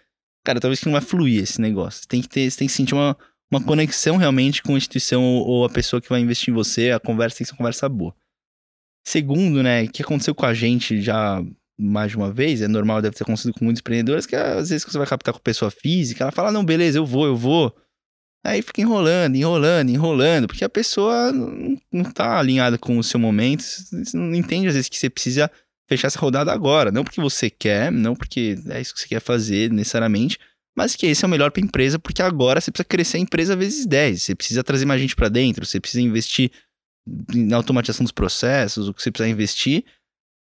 [0.46, 2.02] cara, talvez que não vai fluir esse negócio.
[2.02, 3.18] Você tem que ter, tem que sentir uma,
[3.52, 6.92] uma conexão realmente com a instituição ou, ou a pessoa que vai investir em você,
[6.92, 8.16] a conversa tem que ser uma conversa boa.
[9.06, 11.44] Segundo, né, que aconteceu com a gente já
[11.78, 14.86] mais de uma vez, é normal, deve ter acontecido com muitos empreendedores, que às vezes
[14.86, 17.76] você vai captar com pessoa física, ela fala, não, beleza, eu vou, eu vou.
[18.46, 23.20] Aí fica enrolando, enrolando, enrolando, porque a pessoa não, não tá alinhada com o seu
[23.20, 25.50] momento, você não entende às vezes que você precisa
[25.88, 29.22] fechar essa rodada agora, não porque você quer, não porque é isso que você quer
[29.22, 30.38] fazer necessariamente,
[30.76, 33.22] mas que esse é o melhor para a empresa, porque agora você precisa crescer a
[33.22, 36.52] empresa vezes 10, você precisa trazer mais gente para dentro, você precisa investir
[37.34, 39.86] na automatização dos processos, o que você precisa investir.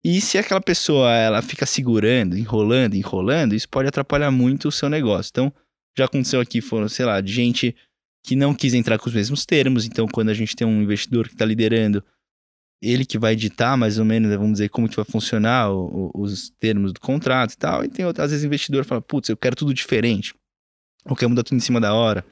[0.03, 4.89] E se aquela pessoa ela fica segurando, enrolando, enrolando, isso pode atrapalhar muito o seu
[4.89, 5.29] negócio.
[5.31, 5.53] Então,
[5.97, 7.75] já aconteceu aqui, foram, sei lá, de gente
[8.23, 9.85] que não quis entrar com os mesmos termos.
[9.85, 12.03] Então, quando a gente tem um investidor que está liderando,
[12.81, 16.21] ele que vai editar mais ou menos, vamos dizer, como que vai funcionar o, o,
[16.21, 17.83] os termos do contrato e tal.
[17.83, 20.33] E tem, às vezes, investidor fala, putz, eu quero tudo diferente.
[21.05, 22.25] Ou quer mudar tudo em cima da hora,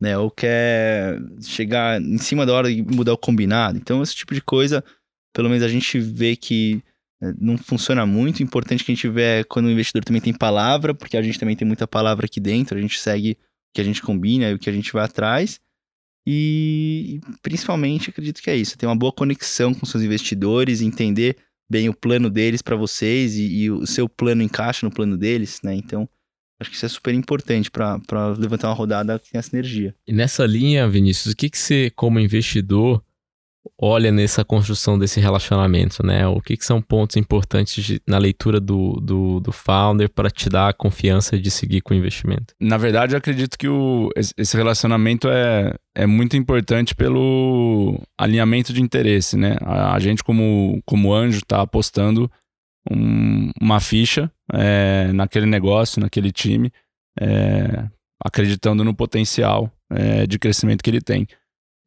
[0.00, 0.16] né?
[0.16, 3.78] Ou quer chegar em cima da hora e mudar o combinado.
[3.78, 4.82] Então, esse tipo de coisa,
[5.34, 6.82] pelo menos a gente vê que né,
[7.38, 8.42] não funciona muito.
[8.42, 11.56] Importante que a gente vê quando o investidor também tem palavra, porque a gente também
[11.56, 13.36] tem muita palavra aqui dentro, a gente segue o
[13.74, 15.60] que a gente combina e o que a gente vai atrás.
[16.26, 21.36] E principalmente acredito que é isso, ter uma boa conexão com seus investidores, entender
[21.70, 25.60] bem o plano deles para vocês e, e, o seu plano encaixa no plano deles,
[25.64, 25.74] né?
[25.74, 26.08] Então,
[26.60, 29.94] acho que isso é super importante para levantar uma rodada que tem essa energia.
[30.06, 33.02] E nessa linha, Vinícius, o que, que você, como investidor,
[33.78, 36.26] olha nessa construção desse relacionamento, né?
[36.26, 40.48] O que, que são pontos importantes de, na leitura do, do, do founder para te
[40.48, 42.54] dar a confiança de seguir com o investimento?
[42.60, 48.82] Na verdade, eu acredito que o, esse relacionamento é, é muito importante pelo alinhamento de
[48.82, 49.56] interesse, né?
[49.62, 52.30] A, a gente, como, como anjo, está apostando
[52.90, 56.72] um, uma ficha é, naquele negócio, naquele time,
[57.20, 57.88] é,
[58.24, 61.26] acreditando no potencial é, de crescimento que ele tem.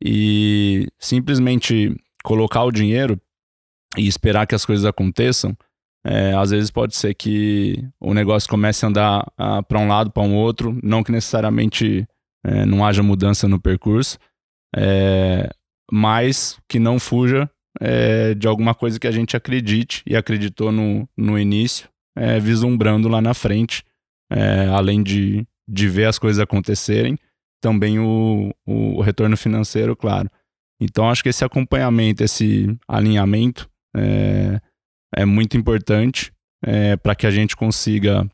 [0.03, 3.19] E simplesmente colocar o dinheiro
[3.97, 5.55] e esperar que as coisas aconteçam
[6.07, 9.25] É, às vezes pode ser que o negócio comece a andar
[9.67, 12.07] para um lado, para um outro, não que necessariamente
[12.45, 14.19] é, não haja mudança no percurso,
[14.77, 15.49] é,
[15.91, 17.49] mas que não fuja
[17.81, 23.09] é, de alguma coisa que a gente acredite e acreditou no, no início, é, vislumbrando
[23.09, 23.83] lá na frente,
[24.31, 27.17] é, além de, de ver as coisas acontecerem,
[27.65, 30.29] também o, o retorno financeiro, claro.
[30.79, 34.61] Então, acho que esse acompanhamento, esse alinhamento é,
[35.15, 36.31] é muito importante
[36.63, 38.29] é, para que a gente consiga,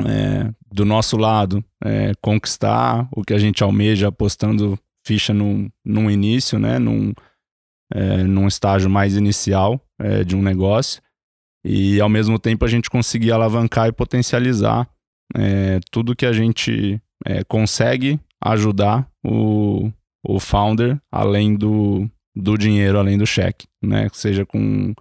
[0.00, 6.10] é, do nosso lado, é, conquistar o que a gente almeja, apostando ficha num, num
[6.10, 7.12] início, né, num,
[7.92, 11.02] é, num estágio mais inicial é, de um negócio,
[11.62, 14.88] e ao mesmo tempo a gente conseguir alavancar e potencializar
[15.90, 17.00] tudo que a gente
[17.48, 19.90] consegue ajudar o,
[20.22, 24.08] o founder além do, do dinheiro, além do cheque, né?
[24.12, 24.94] Seja com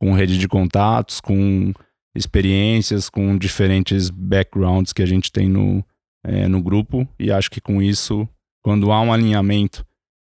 [0.00, 1.72] com rede de contatos, com
[2.14, 5.82] experiências, com diferentes backgrounds que a gente tem no,
[6.22, 7.08] é, no grupo.
[7.18, 8.28] E acho que com isso,
[8.62, 9.82] quando há um alinhamento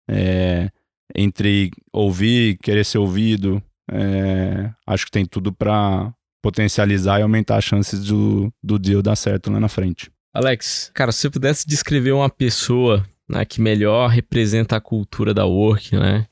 [0.08, 0.70] é,
[1.16, 7.64] entre ouvir, querer ser ouvido, é, acho que tem tudo para potencializar e aumentar as
[7.64, 10.12] chances do, do deal dar certo lá na frente.
[10.34, 15.46] Alex, cara, se você pudesse descrever uma pessoa né, que melhor representa a cultura da
[15.46, 16.28] work, né?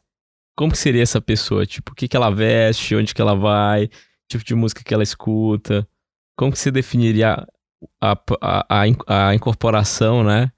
[0.55, 1.65] como que seria essa pessoa?
[1.65, 3.89] Tipo, o que, que ela veste, onde que ela vai,
[4.29, 5.87] tipo de música que ela escuta?
[6.37, 7.47] Como que você definiria
[8.01, 8.11] a,
[8.41, 10.51] a, a, a incorporação, né,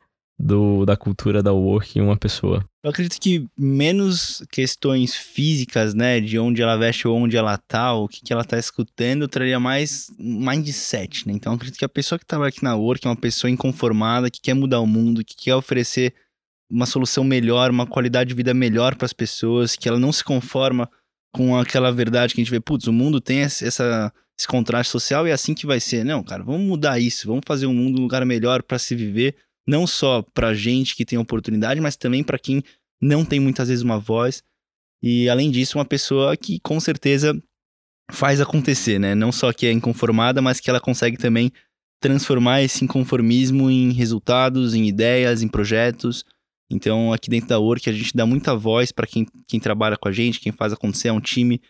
[0.43, 2.65] do, da cultura da work em uma pessoa?
[2.83, 7.93] Eu acredito que menos questões físicas, né, de onde ela veste ou onde ela tá,
[7.93, 11.33] o que, que ela tá escutando, traria mais mindset, né?
[11.33, 14.29] Então, eu acredito que a pessoa que trabalha aqui na work é uma pessoa inconformada,
[14.29, 16.13] que quer mudar o mundo, que quer oferecer
[16.69, 20.23] uma solução melhor, uma qualidade de vida melhor para as pessoas, que ela não se
[20.23, 20.89] conforma
[21.33, 25.25] com aquela verdade que a gente vê, putz, o mundo tem essa, esse contraste social
[25.25, 26.03] e é assim que vai ser.
[26.03, 29.35] Não, cara, vamos mudar isso, vamos fazer um mundo um lugar melhor para se viver,
[29.67, 32.63] não só para gente que tem oportunidade, mas também para quem
[33.01, 34.43] não tem muitas vezes uma voz.
[35.01, 37.37] E além disso, uma pessoa que com certeza
[38.11, 39.15] faz acontecer, né?
[39.15, 41.51] Não só que é inconformada, mas que ela consegue também
[42.01, 46.25] transformar esse inconformismo em resultados, em ideias, em projetos.
[46.69, 50.09] Então, aqui dentro da Work, a gente dá muita voz para quem, quem trabalha com
[50.09, 51.09] a gente, quem faz acontecer.
[51.09, 51.61] É um time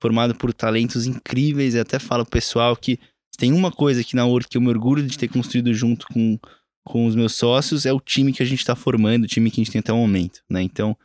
[0.00, 1.74] formado por talentos incríveis.
[1.74, 2.98] Eu até falo pro pessoal que
[3.36, 6.38] tem uma coisa aqui na Work que eu me orgulho de ter construído junto com,
[6.84, 9.60] com os meus sócios, é o time que a gente está formando, o time que
[9.60, 10.62] a gente tem até o momento, né?
[10.62, 10.96] Então,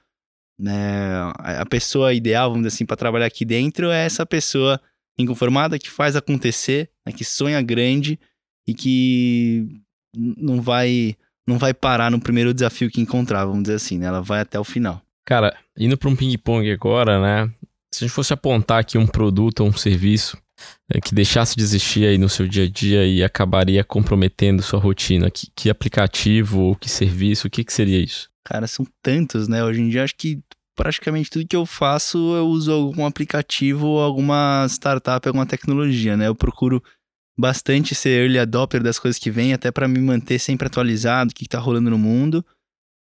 [0.59, 4.79] né, a pessoa ideal, vamos dizer assim, para trabalhar aqui dentro é essa pessoa
[5.17, 8.19] inconformada que faz acontecer, né, que sonha grande
[8.67, 9.67] e que
[10.15, 11.15] não vai
[11.47, 14.07] não vai parar no primeiro desafio que encontrar, vamos dizer assim, né?
[14.07, 14.99] Ela vai até o final.
[15.23, 17.51] Cara, indo para um ping-pong agora, né?
[17.93, 20.37] Se a gente fosse apontar aqui um produto ou um serviço
[21.03, 25.29] que deixasse de existir aí no seu dia a dia e acabaria comprometendo sua rotina,
[25.29, 28.29] que, que aplicativo ou que serviço, o que, que seria isso?
[28.43, 29.63] Cara, são tantos, né?
[29.63, 30.39] Hoje em dia acho que
[30.75, 36.27] praticamente tudo que eu faço eu uso algum aplicativo alguma startup, alguma tecnologia, né?
[36.27, 36.83] Eu procuro
[37.37, 41.33] bastante ser early adopter das coisas que vem, até para me manter sempre atualizado, o
[41.33, 42.45] que, que tá rolando no mundo.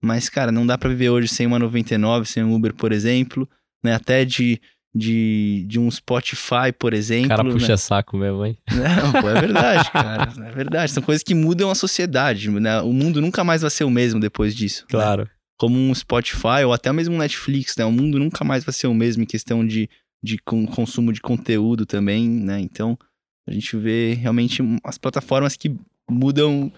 [0.02, 3.48] Mas, cara, não dá para viver hoje sem uma 99, sem um Uber, por exemplo,
[3.82, 3.94] né?
[3.94, 4.60] Até de,
[4.94, 7.28] de, de um Spotify, por exemplo.
[7.28, 7.52] Cara, né?
[7.52, 8.58] puxa saco mesmo, hein?
[8.70, 10.32] Não, pô, é verdade, cara.
[10.46, 10.92] É verdade.
[10.92, 12.80] São coisas que mudam a sociedade, né?
[12.82, 14.82] O mundo nunca mais vai ser o mesmo depois disso.
[14.82, 14.88] Né?
[14.90, 15.22] Claro.
[15.22, 15.30] Né?
[15.58, 17.84] Como um Spotify ou até mesmo um Netflix, né?
[17.84, 19.88] O mundo nunca mais vai ser o mesmo em questão de,
[20.22, 22.58] de consumo de conteúdo também, né?
[22.58, 22.98] Então,
[23.46, 25.76] a gente vê realmente as plataformas que
[26.10, 26.72] mudam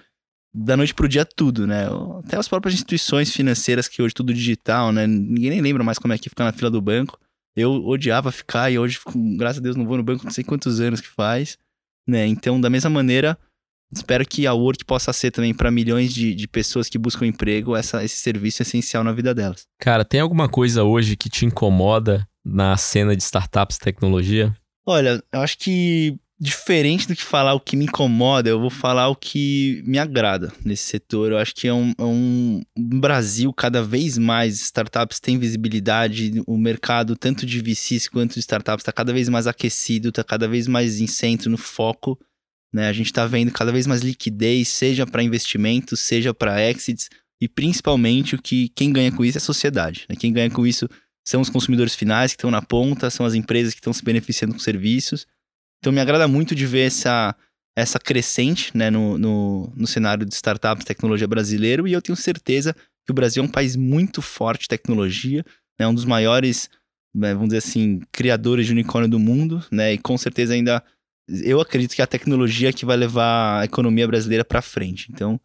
[0.55, 1.87] da noite pro dia tudo, né?
[2.25, 5.07] Até as próprias instituições financeiras que hoje tudo digital, né?
[5.07, 7.19] Ninguém nem lembra mais como é que fica na fila do banco.
[7.57, 8.99] Eu odiava ficar e hoje,
[9.37, 11.59] graças a Deus, não vou no banco não sei quantos anos que faz,
[12.07, 12.27] né?
[12.27, 13.39] Então, da mesma maneira,
[13.95, 17.77] espero que a Work possa ser também para milhões de, de pessoas que buscam emprego
[17.77, 19.67] essa, esse serviço essencial na vida delas.
[19.79, 24.57] Cara, tem alguma coisa hoje que te incomoda na cena de startups e tecnologia?
[24.87, 29.07] Olha, eu acho que diferente do que falar o que me incomoda, eu vou falar
[29.07, 31.31] o que me agrada nesse setor.
[31.31, 36.59] Eu acho que é um, é um, Brasil cada vez mais startups têm visibilidade, o
[36.59, 40.67] mercado tanto de VCs quanto de startups está cada vez mais aquecido, está cada vez
[40.67, 42.19] mais em centro, no foco.
[42.75, 42.89] Né?
[42.89, 47.09] A gente está vendo cada vez mais liquidez, seja para investimentos, seja para exits,
[47.41, 50.07] e principalmente o que quem ganha com isso é a sociedade.
[50.09, 50.17] Né?
[50.17, 50.89] Quem ganha com isso
[51.25, 54.55] são os consumidores finais que estão na ponta, são as empresas que estão se beneficiando
[54.55, 55.25] com serviços.
[55.83, 57.35] Então me agrada muito de ver essa,
[57.77, 62.73] essa crescente né, no, no, no cenário de startups tecnologia brasileiro e eu tenho certeza
[63.05, 65.45] que o Brasil é um país muito forte de tecnologia,
[65.81, 66.71] é né, um dos maiores,
[67.13, 69.93] né, vamos dizer assim, criadores de unicórnio do mundo, né?
[69.93, 70.81] E com certeza ainda
[71.29, 75.11] eu acredito que é a tecnologia que vai levar a economia brasileira para frente.
[75.11, 75.41] Então,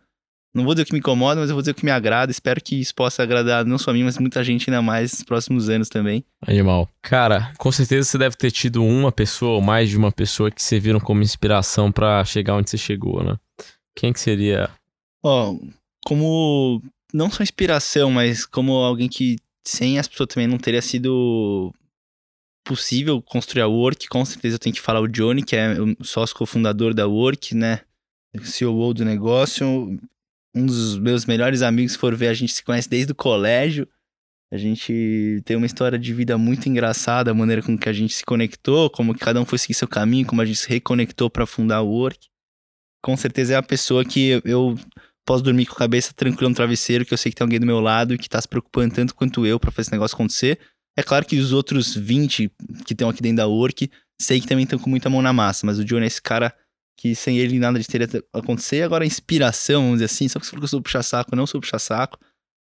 [0.57, 2.31] não vou dizer o que me incomoda, mas eu vou dizer o que me agrada.
[2.31, 5.23] Espero que isso possa agradar não só a mim, mas muita gente ainda mais nos
[5.23, 6.25] próximos anos também.
[6.41, 6.89] Animal.
[7.01, 10.61] Cara, com certeza você deve ter tido uma pessoa ou mais de uma pessoa que
[10.61, 13.37] serviram como inspiração para chegar onde você chegou, né?
[13.95, 14.69] Quem que seria?
[15.23, 15.67] Ó, oh,
[16.03, 16.81] como
[17.13, 21.71] não só inspiração, mas como alguém que sem as pessoas também não teria sido
[22.65, 26.03] possível construir a Work, com certeza eu tenho que falar o Johnny, que é o
[26.03, 27.81] sócio cofundador da Work, né?
[28.43, 29.97] CEO do negócio
[30.55, 33.87] um dos meus melhores amigos, se for ver, a gente se conhece desde o colégio.
[34.51, 38.13] A gente tem uma história de vida muito engraçada, a maneira com que a gente
[38.13, 41.29] se conectou, como que cada um foi seguir seu caminho, como a gente se reconectou
[41.29, 42.27] para fundar o Work.
[43.03, 44.75] Com certeza é a pessoa que eu
[45.25, 47.65] posso dormir com a cabeça tranquila no travesseiro, que eu sei que tem alguém do
[47.65, 50.57] meu lado e que tá se preocupando tanto quanto eu para fazer esse negócio acontecer.
[50.97, 52.49] É claro que os outros 20
[52.85, 55.65] que estão aqui dentro da Work, sei que também estão com muita mão na massa,
[55.65, 56.55] mas o Johnny é esse cara
[56.97, 58.81] que sem ele nada de teria acontecer.
[58.81, 61.45] Agora, a inspiração, vamos dizer assim, só que você falou que eu sou puxa-saco, não
[61.45, 62.17] sou puxa-saco.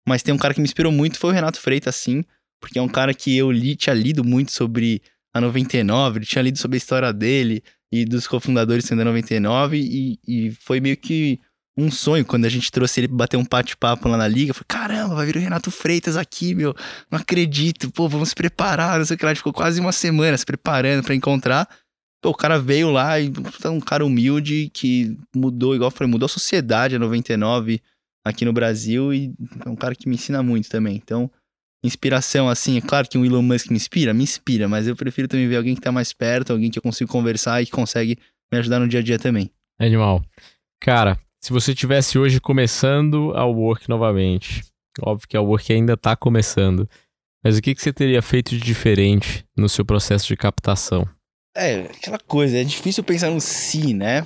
[0.08, 2.24] Mas tem um cara que me inspirou muito, foi o Renato Freitas, sim,
[2.60, 5.00] porque é um cara que eu li, tinha lido muito sobre
[5.32, 9.78] a 99, ele tinha lido sobre a história dele e dos cofundadores sendo a 99,
[9.78, 11.38] e, e foi meio que
[11.76, 14.52] um sonho quando a gente trouxe ele pra bater um bate-papo lá na liga.
[14.52, 16.74] Falei, caramba, vai vir o Renato Freitas aqui, meu.
[17.10, 18.98] Não acredito, pô, vamos se preparar.
[18.98, 19.34] Não sei o que lá.
[19.34, 21.66] Ficou quase uma semana se preparando para encontrar.
[22.22, 23.32] Pô, o cara veio lá e
[23.64, 27.82] é um cara humilde que mudou, igual eu falei, mudou a sociedade a 99
[28.24, 29.34] aqui no Brasil e
[29.66, 30.94] é um cara que me ensina muito também.
[30.94, 31.28] Então,
[31.84, 35.26] inspiração, assim, é claro que o Elon Musk me inspira, me inspira, mas eu prefiro
[35.26, 38.16] também ver alguém que tá mais perto, alguém que eu consigo conversar e que consegue
[38.52, 39.50] me ajudar no dia a dia também.
[39.80, 40.24] Animal.
[40.80, 44.62] Cara, se você tivesse hoje começando a Work novamente,
[45.00, 46.88] óbvio que a Work ainda tá começando,
[47.42, 51.04] mas o que, que você teria feito de diferente no seu processo de captação?
[51.54, 54.24] É, aquela coisa, é difícil pensar no si, né?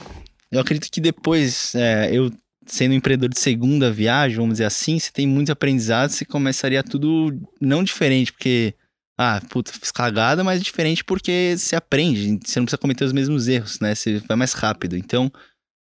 [0.51, 2.31] Eu acredito que depois, é, eu
[2.67, 6.83] sendo um empreendedor de segunda viagem, vamos dizer assim, você tem muitos aprendizados, você começaria
[6.83, 8.75] tudo não diferente, porque,
[9.17, 13.49] ah, puta, fiz cagada, mas diferente porque você aprende, você não precisa cometer os mesmos
[13.49, 13.95] erros, né?
[13.95, 14.97] Você vai mais rápido.
[14.97, 15.31] Então,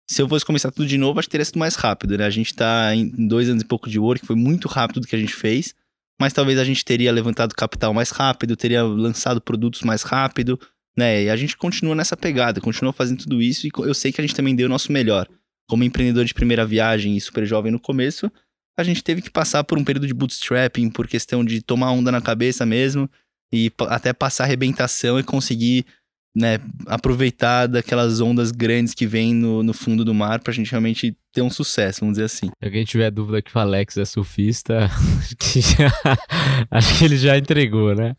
[0.10, 2.26] se eu fosse começar tudo de novo, acho que teria sido mais rápido, né?
[2.26, 5.16] A gente tá em dois anos e pouco de work, foi muito rápido do que
[5.16, 5.74] a gente fez,
[6.20, 10.60] mas talvez a gente teria levantado capital mais rápido, teria lançado produtos mais rápido,
[10.96, 11.24] né?
[11.24, 14.24] E a gente continua nessa pegada, continua fazendo tudo isso e eu sei que a
[14.24, 15.28] gente também deu o nosso melhor.
[15.68, 18.32] Como empreendedor de primeira viagem e super jovem no começo,
[18.78, 22.12] a gente teve que passar por um período de bootstrapping, por questão de tomar onda
[22.12, 23.10] na cabeça mesmo
[23.52, 25.86] e até passar arrebentação e conseguir
[26.36, 31.15] né, aproveitar daquelas ondas grandes que vêm no, no fundo do mar pra gente realmente
[31.32, 32.48] ter um sucesso, vamos dizer assim.
[32.48, 34.89] Se alguém tiver dúvida que o Alex é surfista,
[36.72, 38.15] acho que ele já entregou, né?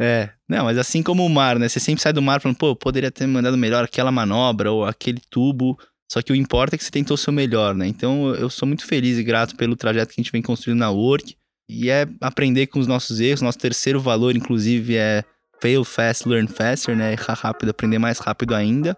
[0.00, 1.68] É, não, mas assim como o mar, né?
[1.68, 5.20] Você sempre sai do mar falando, pô, poderia ter mandado melhor aquela manobra ou aquele
[5.30, 5.78] tubo,
[6.10, 7.86] só que o importa é que você tentou o seu melhor, né?
[7.86, 10.90] Então eu sou muito feliz e grato pelo trajeto que a gente vem construindo na
[10.90, 11.36] Work,
[11.68, 13.40] e é aprender com os nossos erros.
[13.40, 15.24] Nosso terceiro valor, inclusive, é
[15.64, 17.12] fail fast, learn faster, né?
[17.12, 18.94] Errar rápido, aprender mais rápido ainda.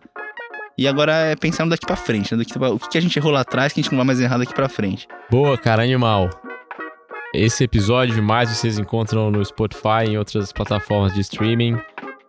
[0.76, 2.42] E agora é pensando daqui para frente, né?
[2.42, 4.36] Daqui, o que a gente errou lá atrás que a gente não vai mais errar
[4.36, 5.06] daqui para frente.
[5.30, 6.28] Boa, cara, animal.
[7.32, 11.76] Esse episódio mais vocês encontram no Spotify e em outras plataformas de streaming.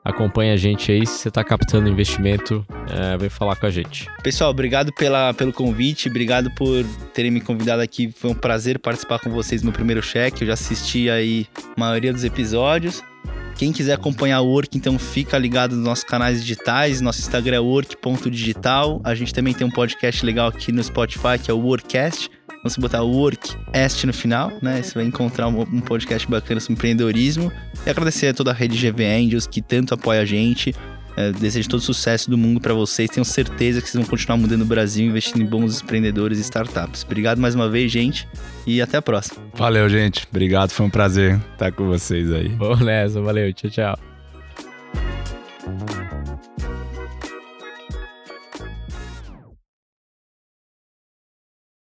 [0.06, 4.08] Acompanha a gente aí, se você está captando investimento, é, vem falar com a gente.
[4.24, 8.14] Pessoal, obrigado pela, pelo convite, obrigado por terem me convidado aqui.
[8.16, 10.44] Foi um prazer participar com vocês no primeiro cheque.
[10.44, 13.04] Eu já assisti aí a maioria dos episódios.
[13.58, 17.02] Quem quiser acompanhar o Work, então fica ligado nos nossos canais digitais.
[17.02, 19.02] Nosso Instagram é work.digital.
[19.04, 22.30] A gente também tem um podcast legal aqui no Spotify, que é o Workcast.
[22.60, 24.84] Então, se botar Workcast no final, né?
[24.84, 27.52] Você vai encontrar um podcast bacana sobre empreendedorismo.
[27.84, 30.76] E agradecer a toda a rede GV Angels que tanto apoia a gente.
[31.18, 33.10] É, desejo todo sucesso do mundo para vocês.
[33.10, 37.04] Tenho certeza que vocês vão continuar mudando o Brasil, investindo em bons empreendedores e startups.
[37.04, 38.28] Obrigado mais uma vez, gente,
[38.68, 39.42] e até a próxima.
[39.56, 40.28] Valeu, gente.
[40.30, 42.50] Obrigado, foi um prazer estar com vocês aí.
[42.50, 43.52] Boa nessa, valeu.
[43.52, 43.98] Tchau, tchau.